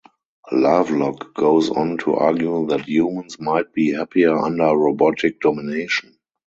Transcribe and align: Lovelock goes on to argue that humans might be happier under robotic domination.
Lovelock 0.51 1.31
goes 1.35 1.69
on 1.69 1.99
to 1.99 2.15
argue 2.15 2.65
that 2.69 2.87
humans 2.89 3.39
might 3.39 3.71
be 3.71 3.93
happier 3.93 4.35
under 4.35 4.75
robotic 4.75 5.39
domination. 5.39 6.17